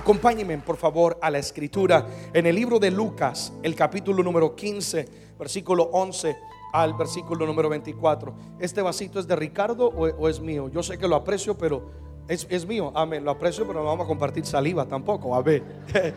[0.00, 5.06] Acompáñenme, por favor, a la escritura en el libro de Lucas, el capítulo número 15,
[5.38, 6.38] versículo 11
[6.72, 8.34] al versículo número 24.
[8.60, 10.70] ¿Este vasito es de Ricardo o, es mío?
[10.70, 11.90] Yo sé que lo aprecio, pero
[12.28, 12.90] es, es mío.
[12.94, 13.22] Amén.
[13.22, 15.34] Lo aprecio, pero no vamos a compartir saliva tampoco.
[15.34, 15.62] A ver.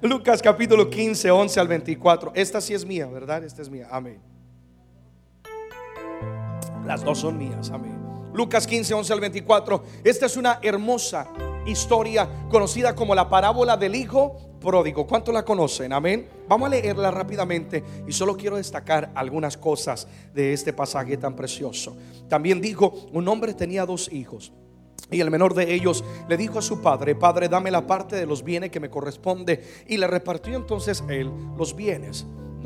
[0.00, 2.32] Lucas capítulo 15, 11 al 24.
[2.34, 3.44] Esta sí es mía, ¿verdad?
[3.44, 3.86] Esta es mía.
[3.90, 4.18] Amén.
[6.86, 7.70] Las dos son mías.
[7.70, 8.02] Amén.
[8.32, 9.84] Lucas 15, 11 al 24.
[10.04, 11.28] Esta es una hermosa
[11.66, 15.06] historia conocida como la parábola del hijo pródigo.
[15.06, 15.92] ¿Cuánto la conocen?
[15.92, 16.28] Amén.
[16.48, 21.96] Vamos a leerla rápidamente y solo quiero destacar algunas cosas de este pasaje tan precioso.
[22.28, 24.52] También dijo, un hombre tenía dos hijos.
[25.10, 28.26] Y el menor de ellos le dijo a su padre, Padre, dame la parte de
[28.26, 29.62] los bienes que me corresponde.
[29.86, 32.26] Y le repartió entonces él los bienes.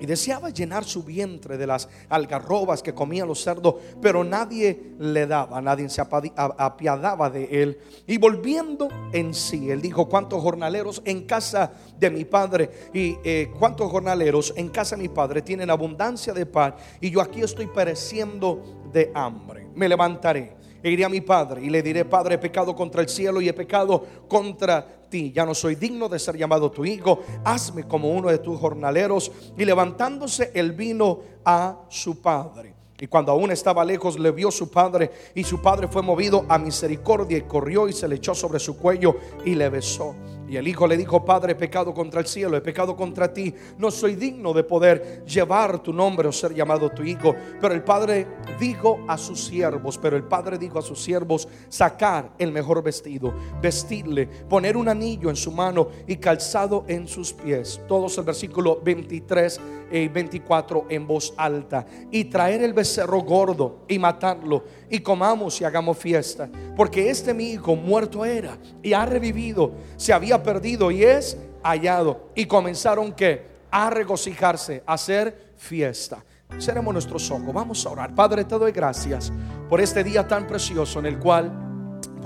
[0.00, 5.26] Y deseaba llenar su vientre de las algarrobas que comían los cerdos, pero nadie le
[5.26, 7.78] daba, nadie se apiadaba de él.
[8.06, 13.50] Y volviendo en sí, él dijo, ¿cuántos jornaleros en casa de mi padre y eh,
[13.58, 17.66] cuántos jornaleros en casa de mi padre tienen abundancia de pan y yo aquí estoy
[17.66, 19.66] pereciendo de hambre?
[19.74, 23.08] Me levantaré e iré a mi padre y le diré, Padre, he pecado contra el
[23.08, 25.32] cielo y he pecado contra ti.
[25.32, 27.20] Ya no soy digno de ser llamado tu hijo.
[27.44, 29.30] Hazme como uno de tus jornaleros.
[29.56, 32.74] Y levantándose, él vino a su padre.
[33.00, 35.10] Y cuando aún estaba lejos, le vio su padre.
[35.34, 38.76] Y su padre fue movido a misericordia y corrió y se le echó sobre su
[38.76, 40.14] cuello y le besó.
[40.48, 43.54] Y el hijo le dijo, Padre, he pecado contra el cielo, he pecado contra ti,
[43.76, 47.34] no soy digno de poder llevar tu nombre o ser llamado tu hijo.
[47.60, 48.26] Pero el padre
[48.58, 53.34] dijo a sus siervos, pero el padre dijo a sus siervos, sacar el mejor vestido,
[53.60, 57.80] vestirle, poner un anillo en su mano y calzado en sus pies.
[57.86, 59.60] Todos el versículo 23
[59.90, 61.86] y 24 en voz alta.
[62.10, 66.48] Y traer el becerro gordo y matarlo y comamos y hagamos fiesta.
[66.76, 72.30] Porque este mi hijo muerto era y ha revivido, se había perdido y es hallado.
[72.34, 76.24] Y comenzaron que a regocijarse, a hacer fiesta.
[76.58, 77.52] Seremos nuestros ojos.
[77.52, 78.14] Vamos a orar.
[78.14, 79.32] Padre, te doy gracias
[79.68, 81.67] por este día tan precioso en el cual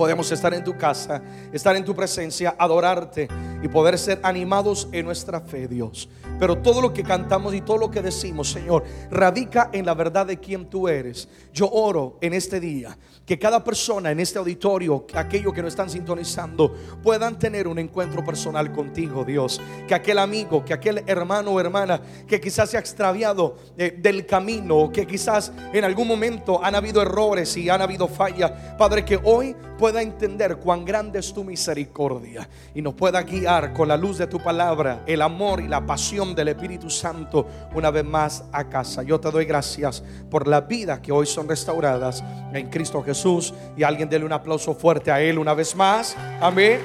[0.03, 3.29] podemos estar en tu casa, estar en tu presencia, adorarte
[3.63, 6.09] y poder ser animados en nuestra fe, Dios.
[6.41, 8.83] Pero todo lo que cantamos y todo lo que decimos, Señor,
[9.13, 11.29] radica en la verdad de quien tú eres.
[11.55, 15.89] Yo oro en este día que cada persona en este auditorio, aquellos que no están
[15.89, 19.61] sintonizando, puedan tener un encuentro personal contigo, Dios.
[19.87, 24.27] Que aquel amigo, que aquel hermano o hermana que quizás se ha extraviado eh, del
[24.27, 29.21] camino, que quizás en algún momento han habido errores y han habido fallas, Padre, que
[29.23, 34.19] hoy pueda entender cuán grande es tu misericordia y nos pueda guiar con la luz
[34.19, 38.69] de tu palabra, el amor y la pasión del Espíritu Santo una vez más a
[38.69, 39.03] casa.
[39.03, 43.83] Yo te doy gracias por la vida que hoy son restauradas en Cristo Jesús y
[43.83, 46.17] alguien dele un aplauso fuerte a Él una vez más.
[46.41, 46.81] Amén.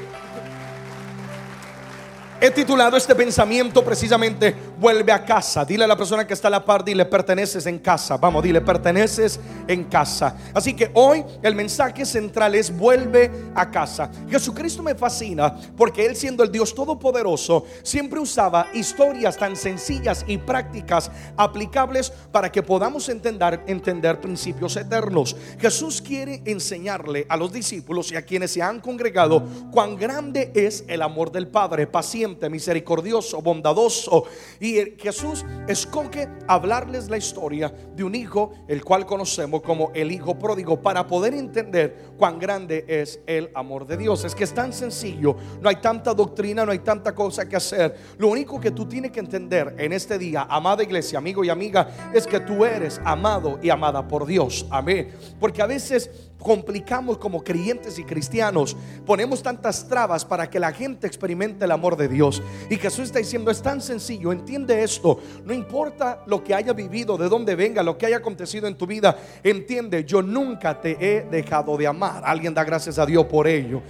[2.39, 5.65] He titulado este pensamiento precisamente Vuelve a casa.
[5.65, 8.17] Dile a la persona que está a la par, dile perteneces en casa.
[8.17, 10.35] Vamos, dile perteneces en casa.
[10.53, 14.11] Así que hoy el mensaje central es vuelve a casa.
[14.29, 20.37] Jesucristo me fascina porque Él siendo el Dios Todopoderoso siempre usaba historias tan sencillas y
[20.37, 25.35] prácticas aplicables para que podamos entender, entender principios eternos.
[25.59, 30.83] Jesús quiere enseñarle a los discípulos y a quienes se han congregado cuán grande es
[30.87, 34.25] el amor del Padre, paciente misericordioso, bondadoso.
[34.59, 34.66] Y
[34.97, 40.81] Jesús escoge hablarles la historia de un hijo, el cual conocemos como el hijo pródigo,
[40.81, 44.25] para poder entender cuán grande es el amor de Dios.
[44.25, 47.95] Es que es tan sencillo, no hay tanta doctrina, no hay tanta cosa que hacer.
[48.17, 52.11] Lo único que tú tienes que entender en este día, amada iglesia, amigo y amiga,
[52.13, 54.65] es que tú eres amado y amada por Dios.
[54.69, 55.09] Amén.
[55.39, 58.75] Porque a veces complicamos como creyentes y cristianos,
[59.05, 62.41] ponemos tantas trabas para que la gente experimente el amor de Dios.
[62.69, 67.17] Y Jesús está diciendo, es tan sencillo, entiende esto, no importa lo que haya vivido,
[67.17, 71.23] de dónde venga, lo que haya acontecido en tu vida, entiende, yo nunca te he
[71.23, 72.23] dejado de amar.
[72.25, 73.81] Alguien da gracias a Dios por ello.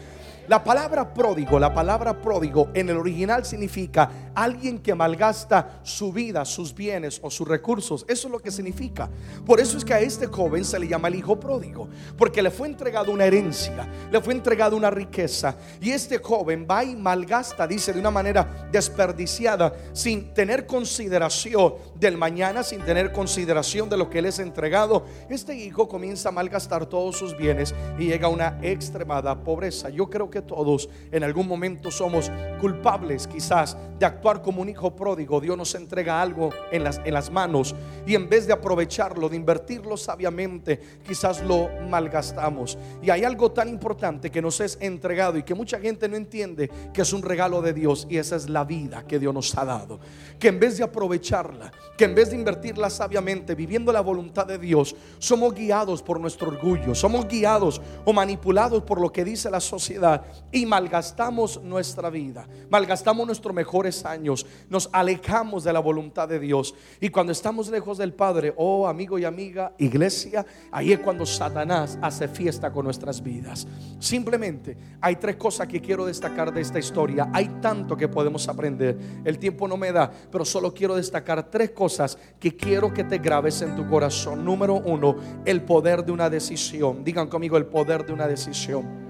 [0.47, 6.45] La palabra pródigo, la palabra pródigo en el original significa alguien que malgasta su vida,
[6.45, 8.05] sus bienes o sus recursos.
[8.07, 9.09] Eso es lo que significa.
[9.45, 12.49] Por eso es que a este joven se le llama el hijo pródigo, porque le
[12.49, 15.53] fue entregado una herencia, le fue entregado una riqueza.
[15.81, 22.17] Y este joven va y malgasta, dice, de una manera desperdiciada, sin tener consideración del
[22.17, 25.03] mañana, sin tener consideración de lo que él es entregado.
[25.29, 29.89] Este hijo comienza a malgastar todos sus bienes y llega a una extremada pobreza.
[29.89, 34.95] Yo creo que todos en algún momento somos culpables quizás de actuar como un hijo
[34.95, 35.41] pródigo.
[35.41, 37.75] Dios nos entrega algo en las, en las manos
[38.05, 42.77] y en vez de aprovecharlo, de invertirlo sabiamente, quizás lo malgastamos.
[43.01, 46.69] Y hay algo tan importante que nos es entregado y que mucha gente no entiende
[46.93, 49.65] que es un regalo de Dios y esa es la vida que Dios nos ha
[49.65, 49.99] dado.
[50.39, 54.57] Que en vez de aprovecharla, que en vez de invertirla sabiamente, viviendo la voluntad de
[54.57, 59.59] Dios, somos guiados por nuestro orgullo, somos guiados o manipulados por lo que dice la
[59.59, 66.39] sociedad y malgastamos nuestra vida, malgastamos nuestros mejores años, nos alejamos de la voluntad de
[66.39, 66.73] Dios.
[66.99, 71.97] Y cuando estamos lejos del Padre, oh amigo y amiga, iglesia, ahí es cuando Satanás
[72.01, 73.67] hace fiesta con nuestras vidas.
[73.99, 77.29] Simplemente hay tres cosas que quiero destacar de esta historia.
[77.33, 78.97] Hay tanto que podemos aprender.
[79.23, 83.17] El tiempo no me da, pero solo quiero destacar tres cosas que quiero que te
[83.17, 84.43] grabes en tu corazón.
[84.43, 85.15] Número uno,
[85.45, 87.03] el poder de una decisión.
[87.03, 89.06] Digan conmigo el poder de una decisión.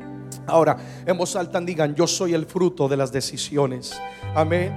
[0.47, 3.99] Ahora, en voz alta digan, yo soy el fruto de las decisiones.
[4.33, 4.73] Amén.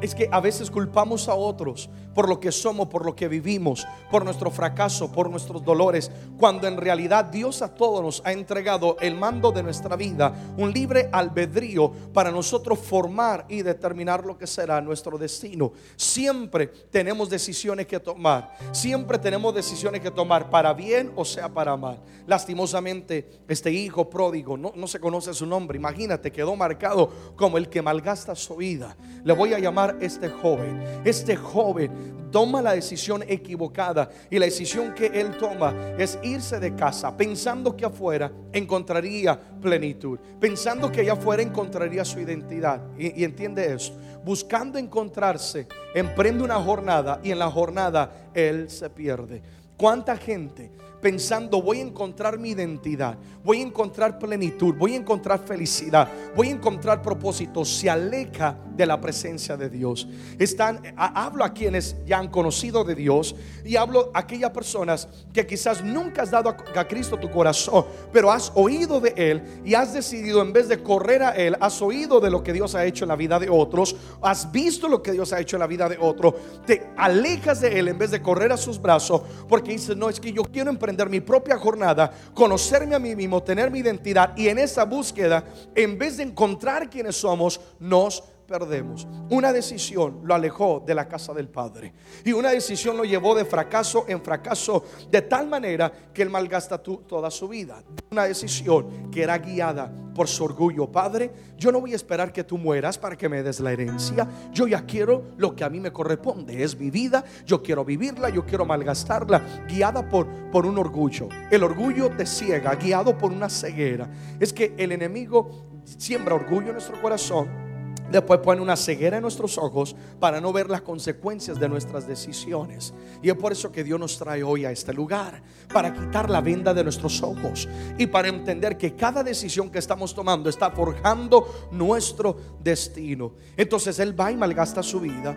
[0.00, 3.86] Es que a veces culpamos a otros por lo que somos, por lo que vivimos,
[4.10, 8.96] por nuestro fracaso, por nuestros dolores, cuando en realidad Dios a todos nos ha entregado
[9.00, 14.46] el mando de nuestra vida, un libre albedrío para nosotros formar y determinar lo que
[14.46, 15.72] será nuestro destino.
[15.94, 21.76] Siempre tenemos decisiones que tomar, siempre tenemos decisiones que tomar para bien o sea para
[21.76, 22.00] mal.
[22.26, 27.68] Lastimosamente, este hijo pródigo, no, no se conoce su nombre, imagínate, quedó marcado como el
[27.68, 28.96] que malgasta su vida.
[29.22, 34.94] Le voy a llamar este joven, este joven toma la decisión equivocada y la decisión
[34.94, 41.14] que él toma es irse de casa pensando que afuera encontraría plenitud, pensando que allá
[41.14, 42.80] afuera encontraría su identidad.
[42.98, 48.90] Y, y entiende esto, buscando encontrarse, emprende una jornada y en la jornada él se
[48.90, 49.42] pierde.
[49.76, 50.70] ¿Cuánta gente
[51.00, 56.48] pensando voy a encontrar mi identidad, voy a encontrar plenitud, voy a encontrar felicidad, voy
[56.48, 60.08] a encontrar propósito, se aleja de la presencia de Dios.
[60.38, 63.34] Están, hablo a quienes ya han conocido de Dios
[63.64, 68.30] y hablo a aquellas personas que quizás nunca has dado a, Cristo tu corazón, pero
[68.30, 72.20] has oído de Él y has decidido en vez de correr a Él, has oído
[72.20, 75.12] de lo que Dios ha hecho en la vida de otros, has visto lo que
[75.12, 76.34] Dios ha hecho en la vida de otro,
[76.66, 80.20] te alejas de Él en vez de correr a sus brazos porque dices, no, es
[80.20, 84.48] que yo quiero emprender mi propia jornada, conocerme a mí mismo, tener mi identidad y
[84.48, 85.44] en esa búsqueda,
[85.74, 89.06] en vez de encontrar quienes somos, nos perdemos.
[89.30, 91.92] Una decisión lo alejó de la casa del Padre.
[92.24, 96.78] Y una decisión lo llevó de fracaso en fracaso, de tal manera que él malgasta
[96.78, 97.82] toda su vida.
[98.10, 100.90] Una decisión que era guiada por su orgullo.
[100.90, 104.26] Padre, yo no voy a esperar que tú mueras para que me des la herencia.
[104.52, 106.62] Yo ya quiero lo que a mí me corresponde.
[106.62, 111.28] Es mi vida, yo quiero vivirla, yo quiero malgastarla, guiada por, por un orgullo.
[111.50, 114.08] El orgullo te ciega, guiado por una ceguera.
[114.40, 115.50] Es que el enemigo
[115.84, 117.65] siembra orgullo en nuestro corazón
[118.10, 122.94] Después pone una ceguera en nuestros ojos para no ver las consecuencias de nuestras decisiones.
[123.22, 125.42] Y es por eso que Dios nos trae hoy a este lugar,
[125.72, 127.68] para quitar la venda de nuestros ojos
[127.98, 133.32] y para entender que cada decisión que estamos tomando está forjando nuestro destino.
[133.56, 135.34] Entonces Él va y malgasta su vida,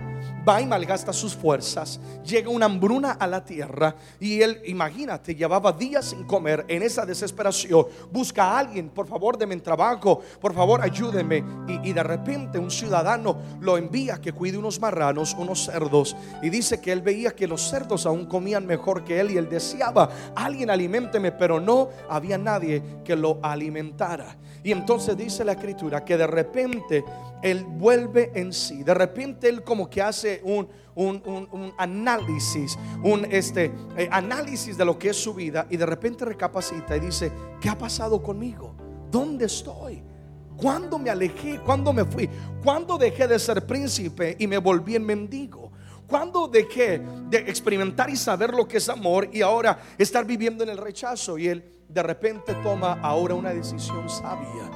[0.48, 5.72] va y malgasta sus fuerzas, llega una hambruna a la tierra y Él, imagínate, llevaba
[5.72, 10.82] días sin comer en esa desesperación, busca a alguien, por favor, denme trabajo, por favor,
[10.82, 11.43] ayúdenme.
[11.67, 16.16] Y, y de repente un ciudadano lo envía que cuide unos marranos, unos cerdos.
[16.42, 19.50] Y dice que él veía que los cerdos aún comían mejor que él y él
[19.50, 24.38] deseaba, alguien alimenteme, pero no había nadie que lo alimentara.
[24.63, 27.04] Y entonces dice la escritura que de repente
[27.42, 28.84] él vuelve en sí.
[28.84, 35.00] De repente él como que hace un, un, análisis, un este, eh, análisis de lo
[35.00, 38.75] que es su vida y de repente recapacita y dice, ¿qué ha pasado conmigo?
[39.10, 40.04] ¿Dónde estoy?
[40.62, 41.60] ¿Cuándo me alejé?
[41.60, 42.30] ¿Cuándo me fui?
[42.63, 45.72] ¿Cuándo dejé de ser príncipe y me volví en mendigo?
[46.08, 50.70] ¿Cuándo dejé de experimentar y saber lo que es amor y ahora estar viviendo en
[50.72, 51.38] el rechazo?
[51.38, 54.70] Y él de repente toma ahora una decisión sabia.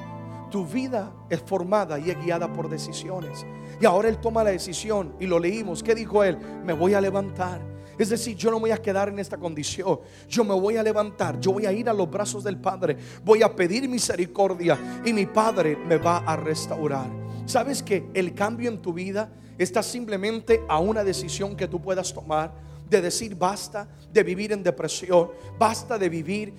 [0.50, 3.44] Tu vida es formada y es guiada por decisiones.
[3.80, 5.82] Y ahora él toma la decisión y lo leímos.
[5.82, 6.38] ¿Qué dijo él?
[6.64, 10.00] Me voy a levantar es decir, yo no voy a quedar en esta condición.
[10.28, 11.38] Yo me voy a levantar.
[11.40, 12.96] Yo voy a ir a los brazos del Padre.
[13.24, 17.06] Voy a pedir misericordia y mi Padre me va a restaurar.
[17.46, 22.12] ¿Sabes que el cambio en tu vida está simplemente a una decisión que tú puedas
[22.12, 22.52] tomar
[22.88, 26.54] de decir basta de vivir en depresión, basta de vivir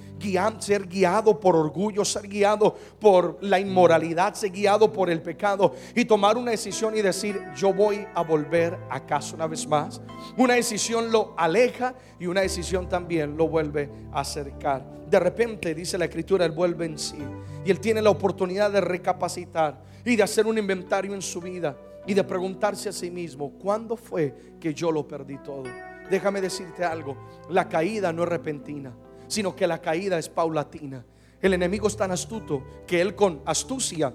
[0.59, 6.05] ser guiado por orgullo, ser guiado por la inmoralidad, ser guiado por el pecado y
[6.05, 10.01] tomar una decisión y decir yo voy a volver a casa una vez más.
[10.37, 14.83] Una decisión lo aleja y una decisión también lo vuelve a acercar.
[15.09, 17.19] De repente, dice la escritura, él vuelve en sí
[17.63, 21.77] y él tiene la oportunidad de recapacitar y de hacer un inventario en su vida
[22.07, 25.63] y de preguntarse a sí mismo, ¿cuándo fue que yo lo perdí todo?
[26.09, 27.17] Déjame decirte algo,
[27.49, 28.93] la caída no es repentina,
[29.27, 31.03] sino que la caída es paulatina.
[31.41, 34.13] El enemigo es tan astuto que él con astucia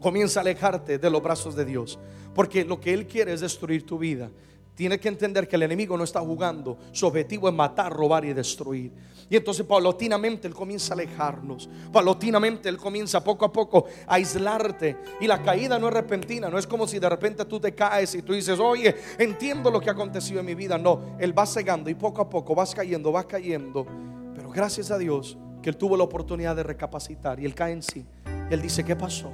[0.00, 1.98] comienza a alejarte de los brazos de Dios,
[2.34, 4.30] porque lo que él quiere es destruir tu vida.
[4.78, 8.32] Tienes que entender que el enemigo no está jugando, su objetivo es matar, robar y
[8.32, 8.92] destruir.
[9.28, 11.68] Y entonces paulatinamente Él comienza a alejarnos.
[11.92, 14.96] Paulatinamente Él comienza poco a poco a aislarte.
[15.20, 16.48] Y la caída no es repentina.
[16.48, 19.80] No es como si de repente tú te caes y tú dices, oye, entiendo lo
[19.80, 20.78] que ha acontecido en mi vida.
[20.78, 23.84] No, Él va cegando y poco a poco vas cayendo, vas cayendo.
[24.32, 27.82] Pero gracias a Dios que Él tuvo la oportunidad de recapacitar y Él cae en
[27.82, 28.06] sí.
[28.48, 29.32] Él dice, ¿qué pasó?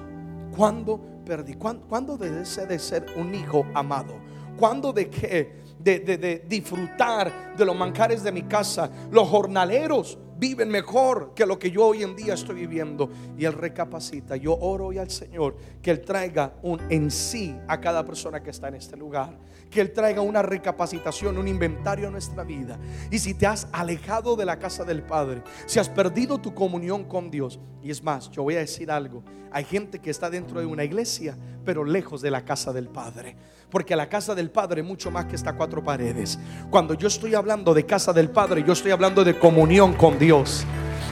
[0.56, 1.52] ¿Cuándo perdí?
[1.52, 4.14] ¿Cuándo, debe de ser un hijo amado?
[4.56, 8.90] ¿Cuándo dejé de, disfrutar de los manjares de mi casa.
[9.10, 13.10] Los jornaleros viven mejor que lo que yo hoy en día estoy viviendo.
[13.36, 14.36] Y Él recapacita.
[14.36, 18.50] Yo oro hoy al Señor que Él traiga un en sí a cada persona que
[18.50, 19.36] está en este lugar.
[19.74, 22.78] Que Él traiga una recapacitación, un inventario a nuestra vida.
[23.10, 27.02] Y si te has alejado de la casa del Padre, si has perdido tu comunión
[27.02, 27.58] con Dios.
[27.82, 29.24] Y es más, yo voy a decir algo.
[29.50, 33.34] Hay gente que está dentro de una iglesia, pero lejos de la casa del Padre.
[33.68, 36.38] Porque la casa del Padre mucho más que está cuatro paredes.
[36.70, 40.64] Cuando yo estoy hablando de casa del Padre, yo estoy hablando de comunión con Dios.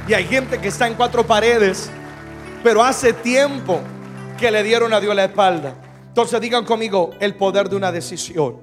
[0.07, 1.91] Y hay gente que está en cuatro paredes,
[2.63, 3.81] pero hace tiempo
[4.39, 5.75] que le dieron a Dios la espalda.
[6.13, 8.59] Entonces digan conmigo el poder de una decisión.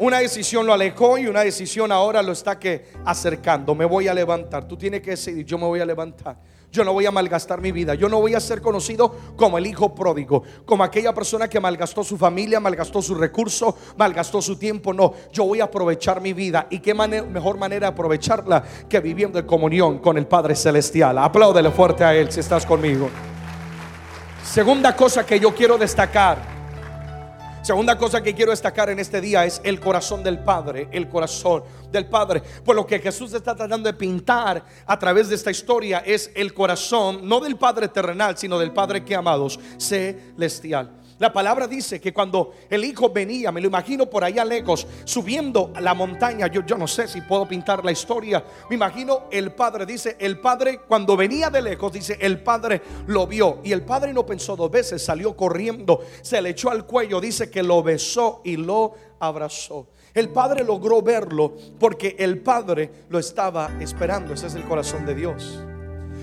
[0.00, 3.72] Una decisión lo alejó y una decisión ahora lo está que acercando.
[3.76, 4.66] Me voy a levantar.
[4.66, 6.36] Tú tienes que decidir, yo me voy a levantar.
[6.72, 7.94] Yo no voy a malgastar mi vida.
[7.94, 12.02] Yo no voy a ser conocido como el hijo pródigo, como aquella persona que malgastó
[12.02, 14.92] su familia, malgastó su recurso, malgastó su tiempo.
[14.92, 16.66] No, yo voy a aprovechar mi vida.
[16.68, 21.16] ¿Y qué mejor manera de aprovecharla que viviendo en comunión con el Padre Celestial?
[21.18, 23.08] Apláudele fuerte a Él si estás conmigo.
[24.42, 26.61] Segunda cosa que yo quiero destacar
[27.62, 31.62] Segunda cosa que quiero destacar en este día es el corazón del Padre, el corazón
[31.92, 32.42] del Padre.
[32.64, 36.54] Pues lo que Jesús está tratando de pintar a través de esta historia es el
[36.54, 41.01] corazón, no del Padre terrenal, sino del Padre que amados, celestial.
[41.22, 45.72] La palabra dice que cuando el hijo venía, me lo imagino por allá lejos, subiendo
[45.80, 49.86] la montaña, yo, yo no sé si puedo pintar la historia, me imagino el padre,
[49.86, 54.12] dice, el padre cuando venía de lejos, dice, el padre lo vio y el padre
[54.12, 58.40] no pensó dos veces, salió corriendo, se le echó al cuello, dice que lo besó
[58.42, 59.90] y lo abrazó.
[60.14, 65.14] El padre logró verlo porque el padre lo estaba esperando, ese es el corazón de
[65.14, 65.62] Dios.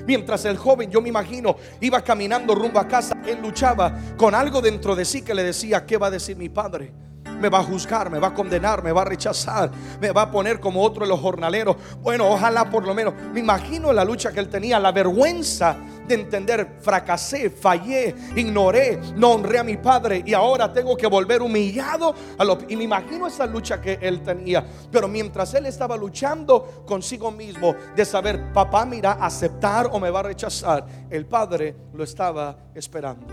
[0.06, 4.62] Mientras el joven, yo me imagino, iba caminando rumbo a casa, él luchaba con algo
[4.62, 6.92] dentro de sí que le decía, ¿qué va a decir mi padre?
[7.40, 10.32] Me va a juzgar, me va a condenar, me va a rechazar, me va a
[10.32, 11.76] poner como otro de los jornaleros.
[12.02, 15.78] Bueno, ojalá por lo menos, me imagino la lucha que él tenía, la vergüenza
[16.08, 21.42] de entender, fracasé, fallé, ignoré, no honré a mi padre y ahora tengo que volver
[21.42, 22.14] humillado.
[22.38, 24.66] A lo, y me imagino esa lucha que él tenía.
[24.92, 30.00] Pero mientras él estaba luchando consigo mismo de saber, papá me irá a aceptar o
[30.00, 33.28] me va a rechazar, el padre lo estaba esperando.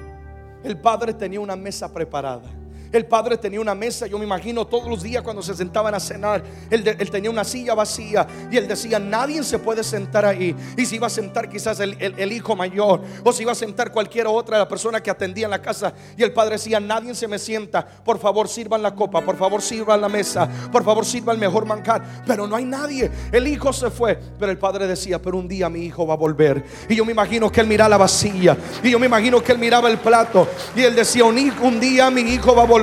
[0.63, 2.66] El padre tenía una mesa preparada.
[2.93, 6.01] El padre tenía una mesa, yo me imagino todos los días cuando se sentaban a
[6.01, 10.55] cenar, él, tenía una silla vacía y él decía, nadie se puede sentar ahí.
[10.77, 14.27] Y si iba a sentar quizás el, hijo mayor o si iba a sentar cualquier
[14.27, 15.93] otra la persona que atendía en la casa.
[16.17, 19.63] Y el padre decía, nadie se me sienta, por favor sirvan la copa, por favor
[19.63, 22.23] sirvan la mesa, por favor sirva el mejor mancar.
[22.27, 23.11] Pero no hay nadie.
[23.33, 26.17] El hijo se fue, pero el padre decía, pero un día mi hijo va a
[26.17, 26.65] volver.
[26.89, 29.59] Y yo me imagino que él miraba la vacía y yo me imagino que él
[29.59, 32.76] miraba el plato y él decía, un, un día mi hijo va a volver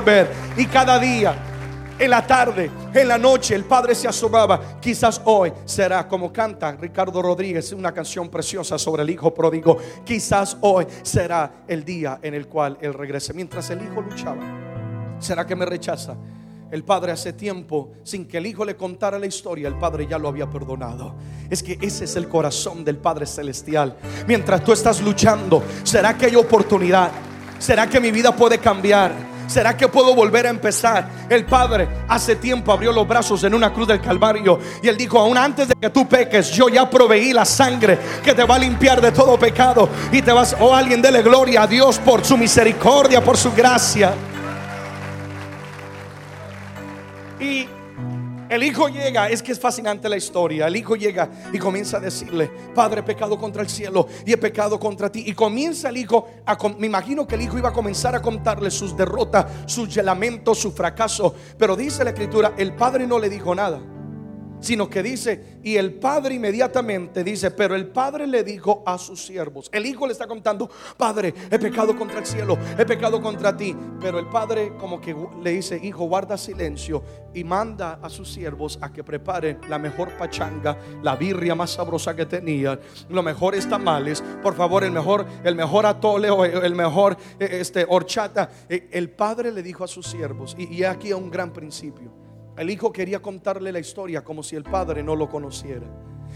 [0.57, 1.35] y cada día,
[1.99, 4.79] en la tarde, en la noche, el Padre se asomaba.
[4.81, 9.77] Quizás hoy será como canta Ricardo Rodríguez, una canción preciosa sobre el Hijo pródigo.
[10.03, 13.33] Quizás hoy será el día en el cual Él regrese.
[13.33, 14.41] Mientras el Hijo luchaba,
[15.19, 16.15] ¿será que me rechaza?
[16.71, 20.17] El Padre hace tiempo, sin que el Hijo le contara la historia, el Padre ya
[20.17, 21.13] lo había perdonado.
[21.51, 23.95] Es que ese es el corazón del Padre Celestial.
[24.25, 27.11] Mientras tú estás luchando, ¿será que hay oportunidad?
[27.59, 29.32] ¿Será que mi vida puede cambiar?
[29.53, 31.07] ¿Será que puedo volver a empezar?
[31.29, 35.19] El Padre hace tiempo abrió los brazos en una cruz del Calvario y él dijo,
[35.19, 38.57] aún antes de que tú peques, yo ya proveí la sangre que te va a
[38.57, 42.35] limpiar de todo pecado y te vas, oh alguien dele gloria a Dios por su
[42.35, 44.15] misericordia, por su gracia.
[47.39, 47.67] Y
[48.53, 50.67] el hijo llega, es que es fascinante la historia.
[50.67, 54.37] El hijo llega y comienza a decirle, Padre, he pecado contra el cielo y he
[54.37, 55.23] pecado contra ti.
[55.25, 58.69] Y comienza el hijo, a, me imagino que el hijo iba a comenzar a contarle
[58.69, 61.33] sus derrotas, sus lamentos, su fracaso.
[61.57, 63.81] Pero dice la escritura, el padre no le dijo nada
[64.63, 69.25] sino que dice, y el padre inmediatamente dice, pero el padre le dijo a sus
[69.25, 73.55] siervos, el hijo le está contando, padre, he pecado contra el cielo, he pecado contra
[73.57, 77.03] ti, pero el padre como que le dice, hijo, guarda silencio
[77.33, 82.15] y manda a sus siervos a que preparen la mejor pachanga, la birria más sabrosa
[82.15, 82.79] que tenía,
[83.09, 87.85] los mejores tamales, por favor, el mejor, el mejor atole o el mejor eh, este,
[87.89, 88.49] horchata.
[88.69, 92.22] Eh, el padre le dijo a sus siervos, y, y aquí un gran principio.
[92.57, 95.87] El hijo quería contarle la historia como si el padre no lo conociera.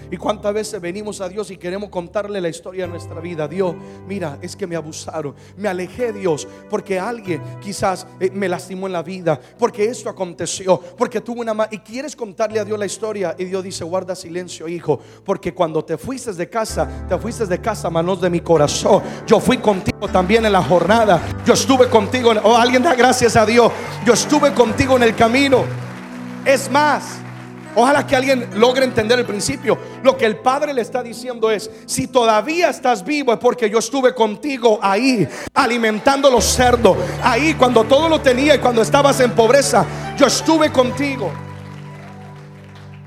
[0.10, 3.48] Y cuántas veces venimos a Dios y queremos contarle la historia de nuestra vida.
[3.48, 3.76] Dios,
[4.08, 8.94] mira, es que me abusaron, me alejé Dios porque alguien quizás eh, me lastimó en
[8.94, 13.36] la vida, porque esto aconteció, porque tuvo una y quieres contarle a Dios la historia
[13.38, 17.60] y Dios dice, "Guarda silencio, hijo, porque cuando te fuiste de casa, te fuiste de
[17.60, 19.04] casa manos de mi corazón.
[19.26, 21.22] Yo fui contigo también en la jornada.
[21.46, 23.72] Yo estuve contigo, oh, alguien da gracias a Dios.
[24.06, 25.87] Yo estuve contigo en el camino."
[26.48, 27.04] Es más,
[27.76, 29.78] ojalá que alguien logre entender el principio.
[30.02, 33.80] Lo que el Padre le está diciendo es, si todavía estás vivo es porque yo
[33.80, 39.32] estuve contigo ahí, alimentando los cerdos, ahí cuando todo lo tenía y cuando estabas en
[39.32, 39.86] pobreza,
[40.18, 41.30] yo estuve contigo.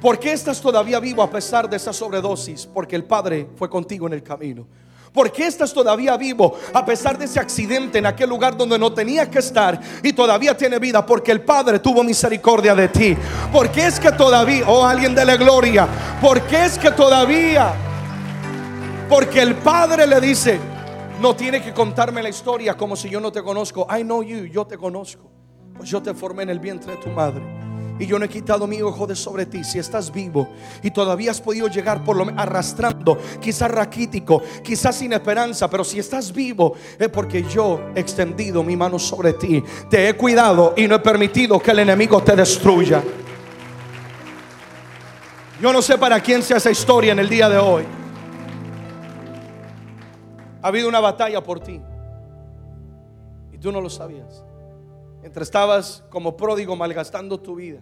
[0.02, 2.66] ¿Por qué estás todavía vivo a pesar de esa sobredosis?
[2.66, 4.66] Porque el Padre fue contigo en el camino.
[5.12, 8.92] ¿Por qué estás todavía vivo a pesar de ese accidente en aquel lugar donde no
[8.92, 11.04] tenía que estar y todavía tiene vida?
[11.04, 13.16] Porque el Padre tuvo misericordia de ti.
[13.52, 15.88] ¿Por qué es que todavía, oh alguien de la gloria,
[16.20, 17.72] por qué es que todavía?
[19.08, 20.60] Porque el Padre le dice,
[21.20, 23.88] no tiene que contarme la historia como si yo no te conozco.
[23.90, 25.28] I know you, yo te conozco.
[25.76, 27.69] Pues yo te formé en el vientre de tu madre
[28.00, 29.62] y yo no he quitado mi ojo de sobre ti.
[29.62, 30.48] Si estás vivo
[30.82, 35.98] y todavía has podido llegar por lo arrastrando, quizás raquítico, quizás sin esperanza, pero si
[35.98, 39.62] estás vivo es porque yo he extendido mi mano sobre ti.
[39.90, 43.02] Te he cuidado y no he permitido que el enemigo te destruya.
[45.60, 47.84] Yo no sé para quién sea esa historia en el día de hoy.
[50.62, 51.78] Ha habido una batalla por ti
[53.52, 54.42] y tú no lo sabías.
[55.30, 57.78] Mientras estabas como pródigo malgastando tu vida,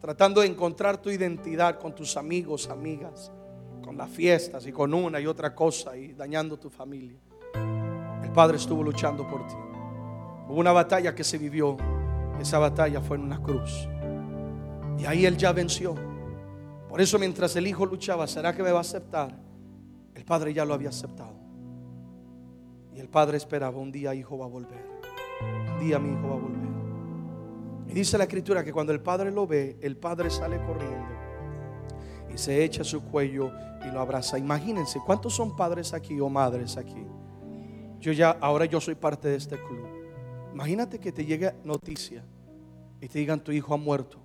[0.00, 3.30] tratando de encontrar tu identidad con tus amigos, amigas,
[3.80, 7.20] con las fiestas y con una y otra cosa y dañando tu familia.
[8.24, 9.54] El Padre estuvo luchando por ti.
[10.48, 11.76] Hubo una batalla que se vivió.
[12.40, 13.88] Esa batalla fue en una cruz.
[14.98, 15.94] Y ahí Él ya venció.
[16.88, 19.38] Por eso mientras el Hijo luchaba, ¿será que me va a aceptar?
[20.12, 21.38] El Padre ya lo había aceptado.
[22.92, 24.84] Y el Padre esperaba, un día Hijo va a volver.
[25.72, 26.69] Un día mi Hijo va a volver.
[27.90, 31.08] Y dice la escritura que cuando el padre lo ve, el padre sale corriendo
[32.32, 33.50] y se echa a su cuello
[33.84, 34.38] y lo abraza.
[34.38, 37.04] Imagínense, ¿cuántos son padres aquí o madres aquí?
[37.98, 39.88] Yo ya, ahora yo soy parte de este club.
[40.54, 42.24] Imagínate que te llegue noticia
[43.00, 44.18] y te digan tu hijo ha muerto.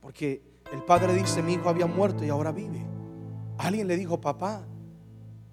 [0.00, 2.84] Porque el padre dice, mi hijo había muerto y ahora vive.
[3.56, 4.62] Alguien le dijo, papá,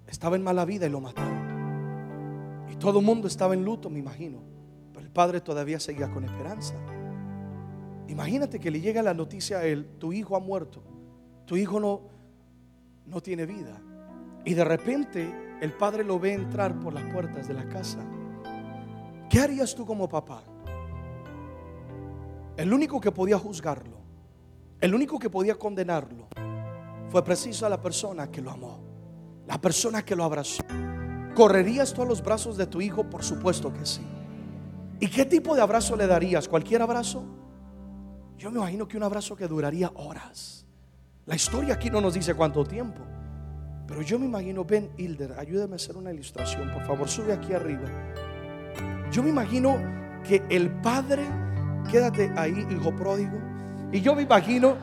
[0.06, 2.68] estaba en mala vida y lo mataron.
[2.70, 4.42] Y todo el mundo estaba en luto, me imagino.
[4.92, 6.74] Pero el padre todavía seguía con esperanza.
[8.08, 10.82] Imagínate que le llega la noticia a él, tu hijo ha muerto,
[11.46, 12.02] tu hijo no,
[13.06, 13.80] no tiene vida.
[14.44, 18.04] Y de repente el padre lo ve entrar por las puertas de la casa.
[19.30, 20.42] ¿Qué harías tú como papá?
[22.56, 23.96] El único que podía juzgarlo,
[24.80, 26.28] el único que podía condenarlo,
[27.08, 28.80] fue preciso a la persona que lo amó,
[29.46, 30.62] la persona que lo abrazó.
[31.34, 33.08] ¿Correrías tú a los brazos de tu hijo?
[33.08, 34.02] Por supuesto que sí.
[35.00, 36.46] ¿Y qué tipo de abrazo le darías?
[36.46, 37.24] ¿Cualquier abrazo?
[38.42, 40.66] Yo me imagino que un abrazo que duraría horas.
[41.26, 43.00] La historia aquí no nos dice cuánto tiempo.
[43.86, 47.52] Pero yo me imagino, Ben Hilder, ayúdame a hacer una ilustración, por favor, sube aquí
[47.52, 47.84] arriba.
[49.12, 49.78] Yo me imagino
[50.26, 51.24] que el padre,
[51.88, 53.38] quédate ahí, hijo pródigo,
[53.92, 54.74] y yo me imagino,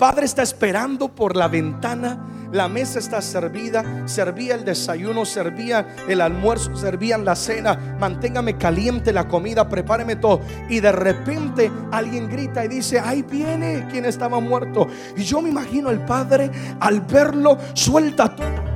[0.00, 2.18] padre está esperando por la ventana
[2.52, 9.12] la mesa está servida, servía el desayuno, servía el almuerzo, servían la cena, manténgame caliente
[9.12, 10.40] la comida, prepáreme todo.
[10.68, 14.88] Y de repente alguien grita y dice, ahí viene quien estaba muerto.
[15.16, 18.69] Y yo me imagino el padre al verlo suelta todo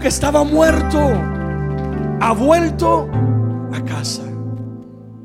[0.00, 0.98] que estaba muerto
[2.20, 3.08] ha vuelto
[3.72, 4.22] a casa.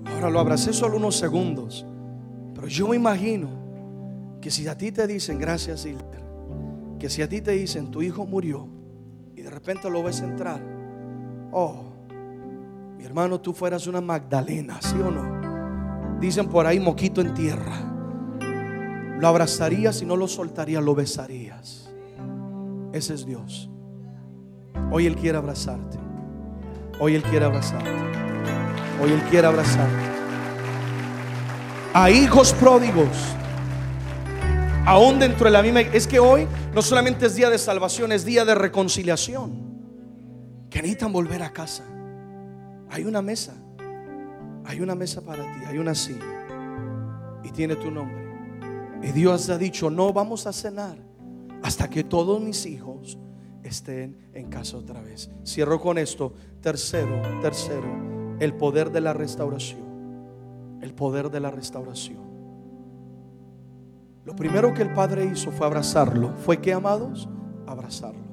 [0.03, 1.85] Bueno, lo abracé solo unos segundos.
[2.53, 3.49] Pero yo me imagino
[4.41, 6.23] que si a ti te dicen, gracias Hilder,
[6.99, 8.67] que si a ti te dicen, tu hijo murió
[9.35, 10.61] y de repente lo ves entrar,
[11.51, 11.83] oh,
[12.97, 16.19] mi hermano, tú fueras una Magdalena, ¿sí o no?
[16.19, 17.93] Dicen por ahí moquito en tierra.
[19.19, 21.89] Lo abrazarías y no lo soltarías, lo besarías.
[22.91, 23.69] Ese es Dios.
[24.91, 25.97] Hoy Él quiere abrazarte.
[26.99, 27.89] Hoy Él quiere abrazarte.
[29.01, 30.05] Hoy Él quiere abrazarte.
[31.93, 33.09] A hijos pródigos.
[34.85, 35.81] Aún dentro de la misma...
[35.81, 39.53] Es que hoy no solamente es día de salvación, es día de reconciliación.
[40.69, 41.83] Que necesitan volver a casa.
[42.89, 43.53] Hay una mesa.
[44.65, 45.65] Hay una mesa para ti.
[45.67, 46.25] Hay una silla.
[47.43, 48.25] Y tiene tu nombre.
[49.01, 50.97] Y Dios ha dicho, no vamos a cenar
[51.61, 53.17] hasta que todos mis hijos
[53.67, 55.29] estén en casa otra vez.
[55.45, 56.33] Cierro con esto.
[56.61, 60.79] Tercero, tercero, el poder de la restauración.
[60.81, 62.25] El poder de la restauración.
[64.25, 66.33] Lo primero que el Padre hizo fue abrazarlo.
[66.37, 67.29] ¿Fue que, amados?
[67.67, 68.24] Abrazarlo.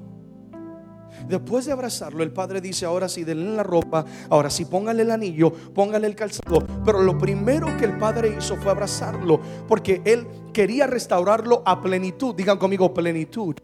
[1.27, 5.11] Después de abrazarlo, el padre dice, ahora sí, denle la ropa, ahora sí, póngale el
[5.11, 6.65] anillo, póngale el calzado.
[6.85, 12.35] Pero lo primero que el padre hizo fue abrazarlo, porque él quería restaurarlo a plenitud.
[12.35, 13.55] Digan conmigo, plenitud.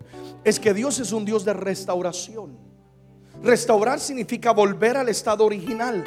[0.43, 2.57] Es que Dios es un Dios de restauración.
[3.43, 6.03] Restaurar significa volver al estado original.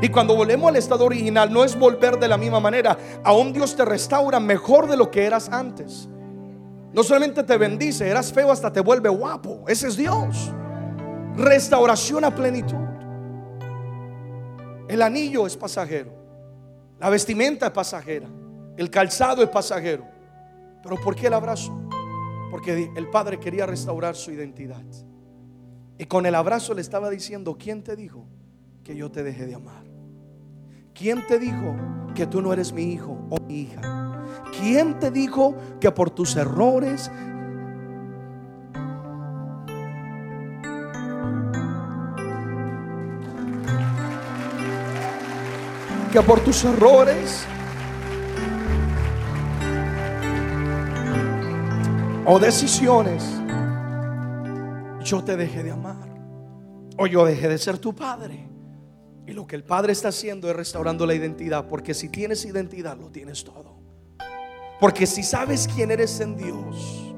[0.00, 2.96] Y cuando volvemos al estado original, no es volver de la misma manera.
[3.24, 6.08] Aún Dios te restaura mejor de lo que eras antes.
[6.92, 9.64] No solamente te bendice, eras feo, hasta te vuelve guapo.
[9.66, 10.52] Ese es Dios.
[11.36, 12.76] Restauración a plenitud.
[14.88, 16.12] El anillo es pasajero.
[17.00, 18.28] La vestimenta es pasajera.
[18.76, 20.04] El calzado es pasajero.
[20.82, 21.72] Pero ¿por qué el abrazo?
[22.50, 24.82] Porque el padre quería restaurar su identidad.
[25.98, 28.26] Y con el abrazo le estaba diciendo, ¿quién te dijo
[28.84, 29.84] que yo te dejé de amar?
[30.94, 31.76] ¿Quién te dijo
[32.14, 33.80] que tú no eres mi hijo o mi hija?
[34.60, 37.10] ¿Quién te dijo que por tus errores
[46.20, 47.46] por tus errores
[52.26, 53.24] o decisiones
[55.02, 56.08] yo te dejé de amar
[56.98, 58.48] o yo dejé de ser tu padre.
[59.26, 62.98] Y lo que el Padre está haciendo es restaurando la identidad, porque si tienes identidad
[62.98, 63.80] lo tienes todo.
[64.80, 67.14] Porque si sabes quién eres en Dios,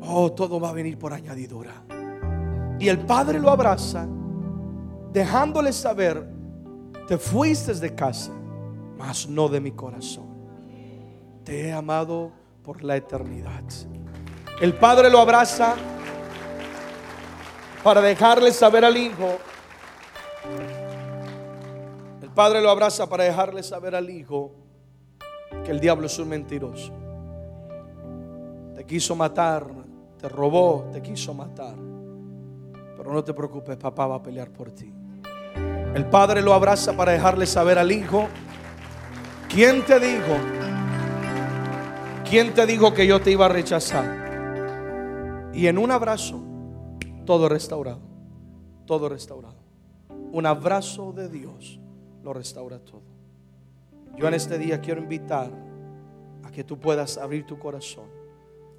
[0.00, 1.84] oh, todo va a venir por añadidura.
[2.80, 4.08] Y el Padre lo abraza,
[5.12, 6.35] dejándole saber
[7.06, 8.32] te fuiste de casa,
[8.96, 10.26] mas no de mi corazón.
[11.44, 13.62] Te he amado por la eternidad.
[14.60, 15.76] El Padre lo abraza
[17.84, 19.38] para dejarle saber al Hijo.
[22.20, 24.52] El Padre lo abraza para dejarle saber al Hijo
[25.64, 26.92] que el diablo es un mentiroso.
[28.74, 29.66] Te quiso matar,
[30.18, 31.76] te robó, te quiso matar.
[32.96, 34.95] Pero no te preocupes, papá va a pelear por ti.
[35.96, 38.28] El padre lo abraza para dejarle saber al hijo,
[39.48, 40.36] ¿quién te dijo?
[42.28, 45.48] ¿Quién te dijo que yo te iba a rechazar?
[45.54, 46.38] Y en un abrazo,
[47.24, 48.02] todo restaurado,
[48.84, 49.56] todo restaurado.
[50.32, 51.80] Un abrazo de Dios
[52.22, 53.00] lo restaura todo.
[54.18, 55.50] Yo en este día quiero invitar
[56.44, 58.10] a que tú puedas abrir tu corazón.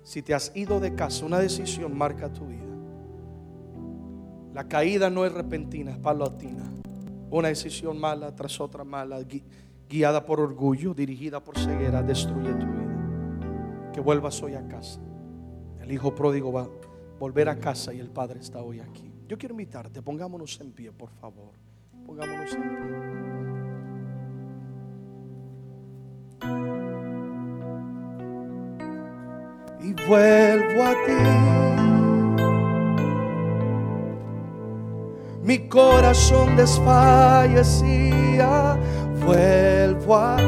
[0.04, 2.62] Si te has ido de casa, una decisión marca tu vida.
[4.54, 6.78] La caída no es repentina, es palatina.
[7.30, 9.20] Una decisión mala tras otra mala,
[9.90, 13.92] guiada por orgullo, dirigida por ceguera, destruye tu vida.
[13.94, 15.02] Que vuelvas hoy a casa.
[15.82, 16.70] El hijo pródigo va a
[17.20, 19.12] volver a casa y el padre está hoy aquí.
[19.28, 21.52] Yo quiero invitarte, pongámonos en pie, por favor.
[22.06, 23.28] Pongámonos en pie.
[29.90, 31.67] Y vuelvo a ti.
[35.48, 38.78] Mi corazón desfallecía,
[39.26, 40.44] vuelvo a ti.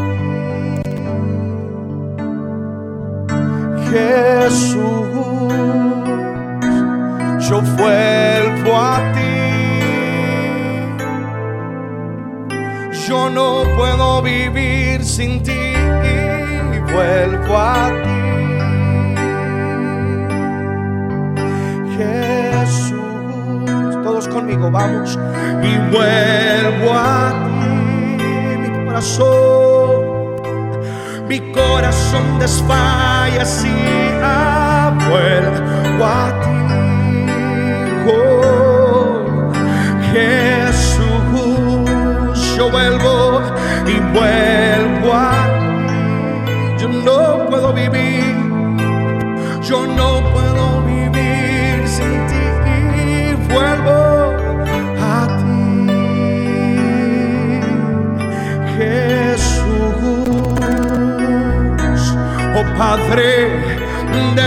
[3.90, 5.08] Jesús,
[7.50, 9.22] yo vuelvo a ti.
[13.08, 15.78] Yo no puedo vivir sin ti,
[16.92, 18.10] vuelvo a ti.
[24.30, 25.18] Conmigo, vamos.
[25.64, 27.70] Y vuelvo a ti,
[28.58, 30.06] mi corazón,
[31.28, 33.76] mi corazón desfalla así,
[35.10, 36.49] vuelvo a ti,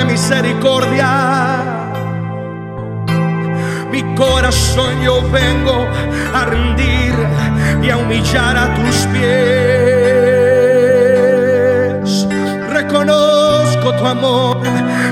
[0.05, 1.11] misericordia.
[3.91, 5.87] Mi corazón yo vengo
[6.33, 7.15] a rendir
[7.83, 9.27] y a humillar a tus pies.
[12.71, 14.63] Reconozco tu amor,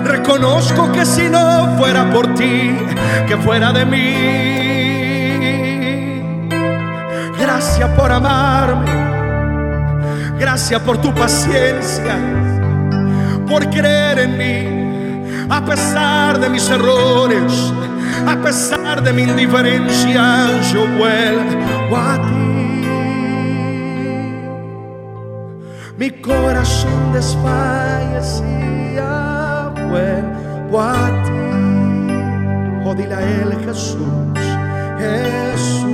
[0.04, 2.74] reconozco que si no fuera por ti,
[3.28, 4.14] que fuera de mí.
[7.38, 8.90] Gracias por amarme,
[10.38, 12.16] gracias por tu paciencia,
[13.50, 17.72] por creer en mí, a pesar de mis errores
[18.26, 22.22] a pesar de mi indiferencia, yo vuelvo a ti.
[25.96, 31.30] Mi corazón desfallecía, vuelvo a ti.
[32.84, 34.38] Oh, dile a él Jesús,
[34.98, 35.90] Jesús.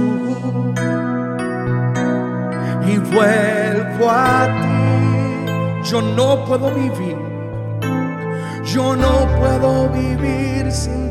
[2.87, 5.91] Y vuelvo a ti.
[5.91, 7.36] Yo no puedo vivir.
[8.77, 11.07] Yo no puedo vivir sin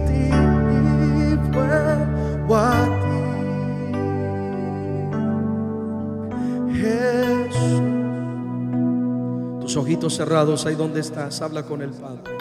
[6.72, 7.82] Jesús.
[9.62, 12.38] Tus ojitos cerrados, ahí donde estás, habla con el Padre.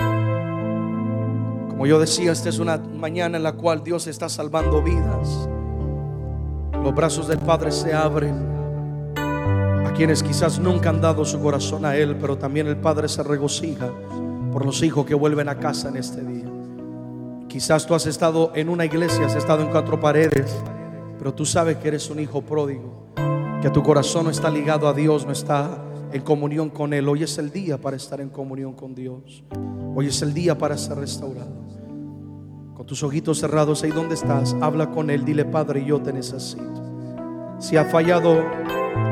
[1.71, 5.49] Como yo decía, esta es una mañana en la cual Dios está salvando vidas.
[6.83, 8.37] Los brazos del Padre se abren
[9.17, 13.23] a quienes quizás nunca han dado su corazón a Él, pero también el Padre se
[13.23, 13.89] regocija
[14.55, 16.49] por los hijos que vuelven a casa en este día.
[17.49, 20.55] Quizás tú has estado en una iglesia, has estado en cuatro paredes,
[21.19, 23.09] pero tú sabes que eres un hijo pródigo,
[23.61, 27.09] que tu corazón no está ligado a Dios, no está en comunión con Él.
[27.09, 29.43] Hoy es el día para estar en comunión con Dios.
[29.97, 31.57] Hoy es el día para ser restaurado.
[32.77, 36.63] Con tus ojitos cerrados ahí donde estás, habla con Él, dile Padre, yo te necesito.
[37.59, 38.41] Si ha fallado,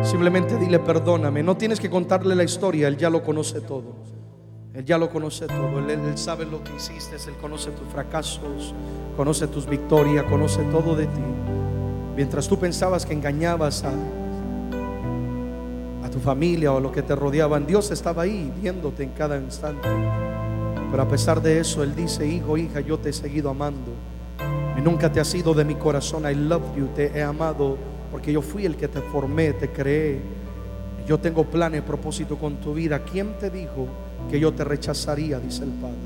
[0.05, 1.43] simplemente dile perdóname.
[1.43, 4.12] No tienes que contarle la historia, Él ya lo conoce todo.
[4.75, 5.79] Él ya lo conoce todo.
[5.79, 7.17] Él, sabe lo que hiciste.
[7.17, 8.75] Él conoce tus fracasos,
[9.17, 11.21] conoce tus victorias, conoce todo de ti.
[12.17, 13.93] Mientras tú pensabas que engañabas a,
[16.05, 19.37] a tu familia o a lo que te rodeaban, Dios estaba ahí viéndote en cada
[19.39, 19.89] instante.
[20.91, 23.93] Pero a pesar de eso, Él dice, hijo, hija, yo te he seguido amando.
[24.77, 26.25] Y nunca te has ido de mi corazón.
[26.31, 27.77] I love you, te he amado
[28.13, 30.21] porque yo fui el que te formé, te creé.
[31.07, 33.03] Yo tengo planes, propósito con tu vida.
[33.03, 33.89] ¿Quién te dijo?
[34.31, 35.97] Que yo te rechazaría, dice el Padre.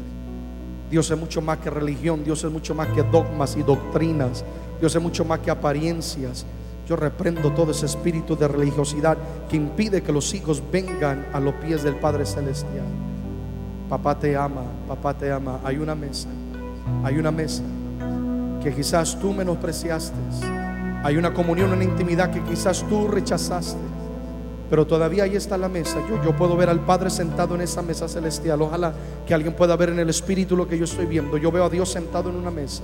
[0.90, 4.44] Dios es mucho más que religión, Dios es mucho más que dogmas y doctrinas,
[4.80, 6.46] Dios es mucho más que apariencias.
[6.88, 11.54] Yo reprendo todo ese espíritu de religiosidad que impide que los hijos vengan a los
[11.54, 12.84] pies del Padre Celestial.
[13.88, 15.60] Papá te ama, papá te ama.
[15.64, 16.28] Hay una mesa,
[17.02, 17.64] hay una mesa
[18.62, 20.16] que quizás tú menospreciaste.
[21.02, 23.95] Hay una comunión, una intimidad que quizás tú rechazaste.
[24.68, 25.98] Pero todavía ahí está la mesa.
[26.08, 28.62] Yo, yo puedo ver al Padre sentado en esa mesa celestial.
[28.62, 28.92] Ojalá
[29.26, 31.36] que alguien pueda ver en el Espíritu lo que yo estoy viendo.
[31.36, 32.82] Yo veo a Dios sentado en una mesa.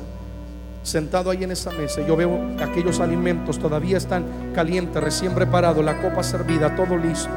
[0.83, 2.07] Sentado ahí en esa mesa.
[2.07, 7.31] Yo veo aquellos alimentos todavía están calientes, recién preparados, la copa servida, todo listo.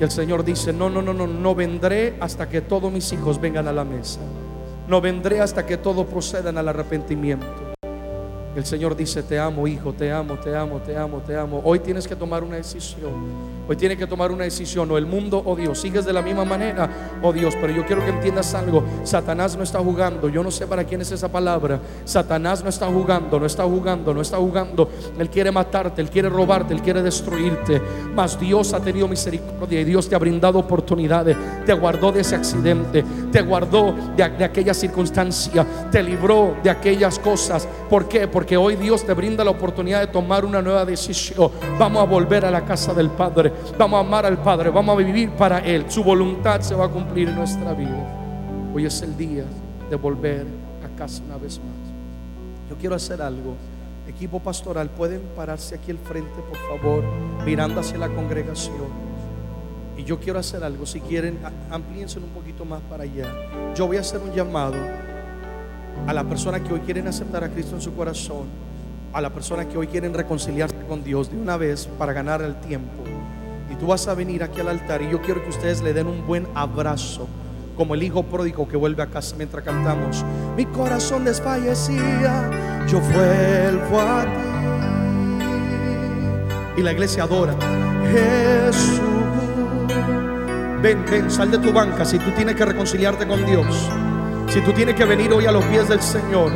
[0.00, 3.40] Y el Señor dice, no, no, no, no, no vendré hasta que todos mis hijos
[3.40, 4.20] vengan a la mesa.
[4.88, 7.69] No vendré hasta que todos procedan al arrepentimiento.
[8.56, 11.60] El Señor dice, te amo, hijo, te amo, te amo, te amo, te amo.
[11.64, 13.59] Hoy tienes que tomar una decisión.
[13.70, 15.80] Hoy tienes que tomar una decisión, o el mundo o Dios.
[15.80, 16.90] Sigues de la misma manera,
[17.22, 18.82] oh Dios, pero yo quiero que entiendas algo.
[19.04, 20.28] Satanás no está jugando.
[20.28, 21.78] Yo no sé para quién es esa palabra.
[22.04, 24.90] Satanás no está jugando, no está jugando, no está jugando.
[25.16, 27.80] Él quiere matarte, él quiere robarte, él quiere destruirte.
[28.12, 31.36] Mas Dios ha tenido misericordia y Dios te ha brindado oportunidades.
[31.64, 37.20] Te guardó de ese accidente, te guardó de, de aquella circunstancia, te libró de aquellas
[37.20, 37.68] cosas.
[37.88, 38.26] ¿Por qué?
[38.26, 41.52] Porque hoy Dios te brinda la oportunidad de tomar una nueva decisión.
[41.78, 43.59] Vamos a volver a la casa del Padre.
[43.78, 44.70] Vamos a amar al Padre.
[44.70, 45.86] Vamos a vivir para Él.
[45.88, 48.04] Su voluntad se va a cumplir en nuestra vida.
[48.74, 49.44] Hoy es el día
[49.88, 50.46] de volver
[50.84, 51.90] a casa una vez más.
[52.68, 53.54] Yo quiero hacer algo.
[54.06, 57.04] Equipo pastoral, pueden pararse aquí al frente, por favor,
[57.44, 59.10] mirando hacia la congregación.
[59.96, 60.86] Y yo quiero hacer algo.
[60.86, 61.38] Si quieren,
[61.70, 63.26] amplíense un poquito más para allá.
[63.74, 64.76] Yo voy a hacer un llamado
[66.06, 68.46] a la persona que hoy quieren aceptar a Cristo en su corazón,
[69.12, 72.54] a la persona que hoy quieren reconciliarse con Dios de una vez para ganar el
[72.60, 73.02] tiempo.
[73.70, 76.08] Y tú vas a venir aquí al altar y yo quiero que ustedes le den
[76.08, 77.28] un buen abrazo,
[77.76, 80.24] como el hijo pródigo que vuelve a casa mientras cantamos.
[80.56, 82.50] Mi corazón desfallecía,
[82.88, 84.30] yo vuelvo a ti.
[86.80, 87.54] Y la iglesia adora.
[88.10, 89.00] Jesús,
[90.82, 93.88] ven, ven, sal de tu banca si tú tienes que reconciliarte con Dios.
[94.48, 96.50] Si tú tienes que venir hoy a los pies del Señor,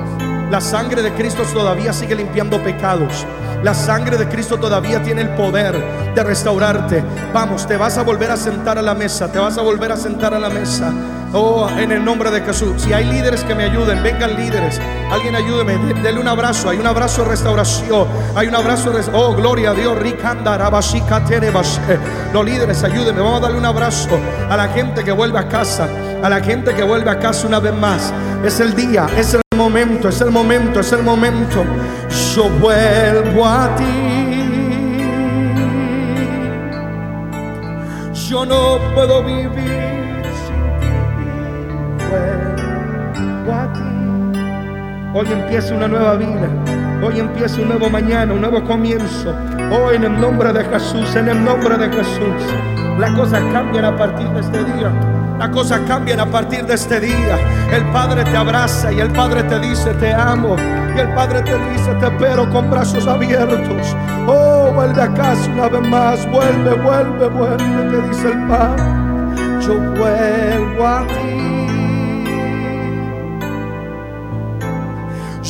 [0.50, 3.26] la sangre de Cristo todavía sigue limpiando pecados.
[3.62, 5.74] La sangre de Cristo todavía tiene el poder
[6.14, 7.02] de restaurarte.
[7.32, 9.96] Vamos, te vas a volver a sentar a la mesa, te vas a volver a
[9.96, 10.92] sentar a la mesa.
[11.32, 12.82] Oh, en el nombre de Jesús.
[12.82, 14.80] Si hay líderes que me ayuden, vengan líderes.
[15.10, 16.68] Alguien ayúdeme, denle un abrazo.
[16.70, 18.06] Hay un abrazo de restauración.
[18.36, 19.98] Hay un abrazo de Oh, gloria a Dios.
[22.32, 23.20] Los líderes, ayúdenme.
[23.20, 25.88] Vamos a darle un abrazo a la gente que vuelve a casa.
[26.22, 28.12] A la gente que vuelve a casa una vez más.
[28.44, 31.64] Es el día, es el momento, es el momento, es el momento.
[32.34, 33.84] Yo vuelvo a ti.
[38.28, 39.64] Yo no puedo vivir
[45.16, 46.48] Hoy empieza una nueva vida.
[47.02, 49.32] Hoy empieza un nuevo mañana, un nuevo comienzo.
[49.70, 52.42] Hoy en el nombre de Jesús, en el nombre de Jesús.
[52.98, 55.23] Las cosas cambian a partir de este día.
[55.38, 57.38] Las cosas cambian a partir de este día.
[57.72, 60.56] El Padre te abraza y el Padre te dice, te amo.
[60.96, 63.96] Y el Padre te dice, te espero con brazos abiertos.
[64.26, 66.30] Oh, vuelve a casa una vez más.
[66.30, 68.82] Vuelve, vuelve, vuelve, te dice el Padre.
[69.60, 71.44] Yo vuelvo a ti.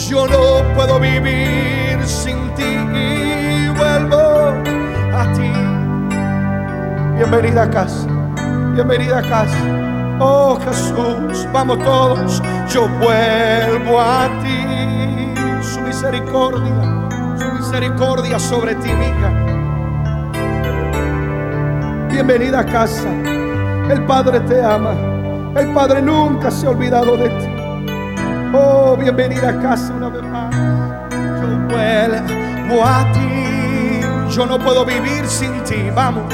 [0.09, 4.53] Yo no puedo vivir sin ti y vuelvo
[5.13, 5.51] a ti.
[7.17, 8.07] Bienvenida a casa,
[8.75, 9.57] bienvenida a casa.
[10.19, 12.43] Oh Jesús, vamos todos.
[12.69, 15.63] Yo vuelvo a ti.
[15.63, 17.09] Su misericordia,
[17.39, 19.31] su misericordia sobre ti, hija.
[22.11, 23.09] Bienvenida a casa.
[23.89, 24.95] El Padre te ama.
[25.57, 27.49] El Padre nunca se ha olvidado de ti.
[28.53, 30.55] Oh, bienvenida a casa una vez más.
[31.13, 34.01] Yo vuelvo a ti.
[34.35, 35.91] Yo no puedo vivir sin ti.
[35.95, 36.33] Vamos.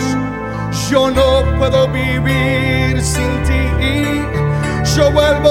[0.89, 4.23] Yo no puedo vivir sin ti.
[4.97, 5.51] Yo vuelvo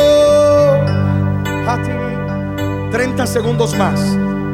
[1.67, 2.91] a ti.
[2.91, 3.99] 30 segundos más.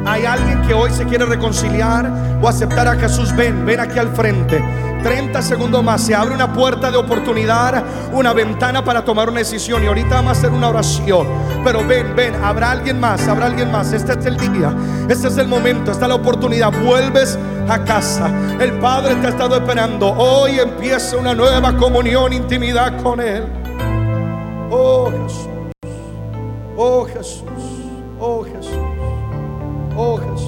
[0.06, 3.34] Hay alguien que hoy se quiere reconciliar o aceptar a Jesús.
[3.34, 4.62] Ven, ven aquí al frente.
[5.02, 9.84] 30 segundos más, se abre una puerta de oportunidad, una ventana para tomar una decisión.
[9.84, 11.28] Y ahorita vamos a hacer una oración.
[11.64, 13.92] Pero ven, ven, habrá alguien más, habrá alguien más.
[13.92, 14.74] Este es el día,
[15.08, 16.72] este es el momento, esta es la oportunidad.
[16.84, 18.30] Vuelves a casa.
[18.60, 20.12] El Padre te ha estado esperando.
[20.12, 23.44] Hoy empieza una nueva comunión, intimidad con Él.
[24.70, 25.48] Oh Jesús,
[26.76, 27.44] oh Jesús,
[28.20, 28.82] oh Jesús,
[29.98, 30.46] oh Jesús.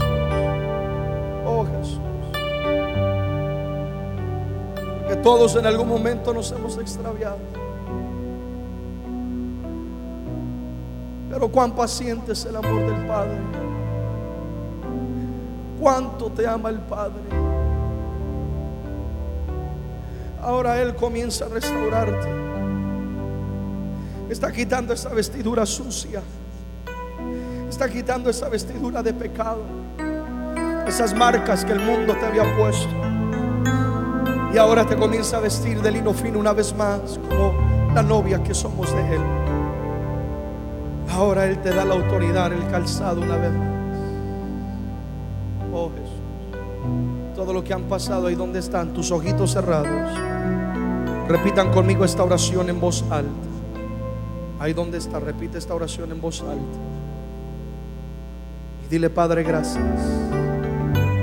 [5.09, 7.39] que todos en algún momento nos hemos extraviado.
[11.31, 13.68] Pero cuán paciente es el amor del Padre.
[15.81, 17.23] Cuánto te ama el Padre.
[20.43, 22.29] Ahora Él comienza a restaurarte.
[24.31, 26.23] Está quitando esa vestidura sucia.
[27.69, 29.63] Está quitando esa vestidura de pecado.
[30.87, 32.89] Esas marcas que el mundo te había puesto.
[34.53, 37.53] Y ahora te comienza a vestir de lino fino una vez más, como
[37.95, 39.23] la novia que somos de Él.
[41.11, 43.68] Ahora Él te da la autoridad, el calzado una vez más.
[47.49, 49.89] Todo lo que han pasado ahí donde están, tus ojitos cerrados.
[51.29, 53.31] Repitan conmigo esta oración en voz alta.
[54.61, 56.79] Ahí donde está, repite esta oración en voz alta.
[58.85, 59.83] Y dile, Padre, gracias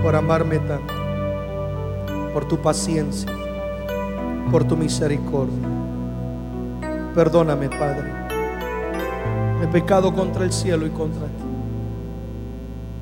[0.01, 0.95] por amarme tanto
[2.33, 3.31] por tu paciencia,
[4.49, 5.69] por tu misericordia.
[7.13, 8.11] Perdóname, Padre.
[9.61, 11.43] He pecado contra el cielo y contra ti.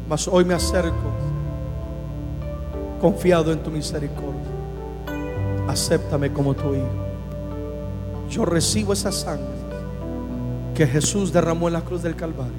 [0.09, 1.32] Mas hoy me acerco
[3.03, 4.49] confiado en tu misericordia.
[5.67, 6.87] Acéptame como tu hijo.
[8.29, 9.43] Yo recibo esa sangre
[10.73, 12.53] que Jesús derramó en la cruz del Calvario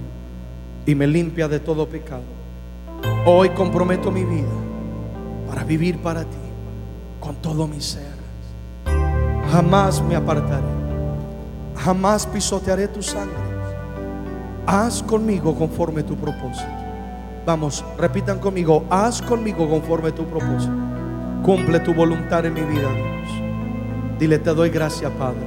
[0.85, 2.25] y me limpia de todo pecado.
[3.25, 4.53] Hoy comprometo mi vida
[5.49, 6.37] para vivir para ti
[7.21, 8.13] con todo mi ser.
[9.51, 10.75] Jamás me apartaré.
[11.75, 13.33] Jamás pisotearé tu sangre.
[14.67, 16.84] Haz conmigo conforme tu propósito.
[17.47, 18.85] Vamos, repitan conmigo.
[18.89, 20.73] Haz conmigo conforme tu propósito.
[21.43, 24.19] Cumple tu voluntad en mi vida, Dios.
[24.19, 25.47] Dile, te doy gracias, Padre.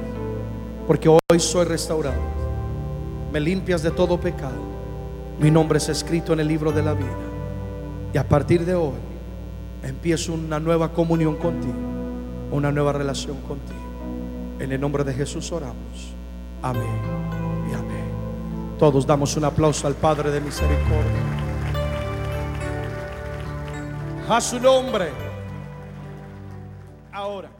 [0.86, 2.20] Porque hoy soy restaurado.
[3.32, 4.68] Me limpias de todo pecado.
[5.40, 7.08] Mi nombre es escrito en el libro de la vida.
[8.14, 8.94] Y a partir de hoy
[9.82, 11.74] empiezo una nueva comunión contigo,
[12.52, 13.78] una nueva relación contigo.
[14.60, 16.14] En el nombre de Jesús oramos.
[16.62, 16.86] Amén
[17.70, 18.08] y amén.
[18.78, 21.47] Todos damos un aplauso al Padre de misericordia.
[24.28, 25.10] A su nombre.
[27.12, 27.57] Ahora.